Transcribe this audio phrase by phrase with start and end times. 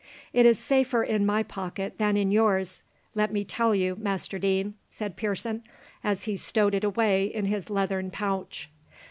[0.33, 4.73] "It is safer in my pocket than in yours, let me tell you, Master Deane,"
[4.89, 5.61] said Pearson,
[6.03, 8.71] as he stowed it away in his leathern pouch.